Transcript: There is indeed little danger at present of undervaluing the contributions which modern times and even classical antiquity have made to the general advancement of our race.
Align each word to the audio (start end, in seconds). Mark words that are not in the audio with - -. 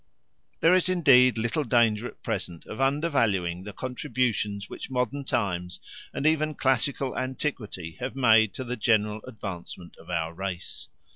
There 0.61 0.73
is 0.73 0.89
indeed 0.89 1.37
little 1.37 1.63
danger 1.63 2.07
at 2.07 2.23
present 2.23 2.65
of 2.65 2.81
undervaluing 2.81 3.63
the 3.65 3.71
contributions 3.71 4.67
which 4.67 4.89
modern 4.89 5.23
times 5.23 5.79
and 6.11 6.25
even 6.25 6.55
classical 6.55 7.15
antiquity 7.15 7.97
have 7.99 8.15
made 8.15 8.51
to 8.55 8.63
the 8.63 8.77
general 8.77 9.21
advancement 9.27 9.95
of 9.97 10.09
our 10.09 10.33
race. 10.33 10.87